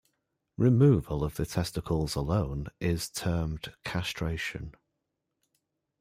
[0.57, 4.73] Removal of the testicles alone is termed castration.